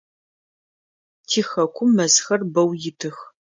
[1.27, 3.17] Тихэкум мэзхэр бэу итых.